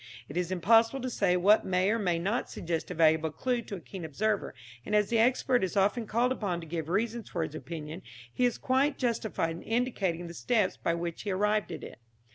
[0.27, 3.75] It is impossible to say what may or may not suggest a valuable clue to
[3.75, 7.43] a keen observer; and as the expert is often called upon to give reasons for
[7.43, 8.01] his opinion
[8.33, 11.99] he is quite justified in indicating the steps by which he arrived at it.